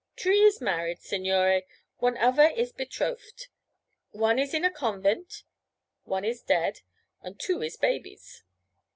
[0.15, 1.61] 'Tree is married, signore,
[1.99, 3.49] one uvver is betrofed,
[4.09, 5.43] one is in a convent,
[6.05, 6.79] one is dead,
[7.21, 8.41] and two is babies.'